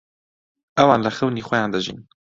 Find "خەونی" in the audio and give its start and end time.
1.17-1.45